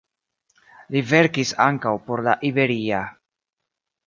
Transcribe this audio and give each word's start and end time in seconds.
Li 0.95 1.03
verkis 1.11 1.51
ankaŭ 1.67 1.93
por 2.09 2.25
"La 2.29 2.35
Iberia". 2.51 3.05